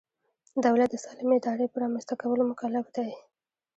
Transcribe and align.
دولت 0.65 0.89
د 0.91 0.95
سالمې 1.03 1.33
ادارې 1.37 1.65
په 1.71 1.77
رامنځته 1.83 2.13
کولو 2.21 2.43
مکلف 2.51 2.85
دی. 2.95 3.09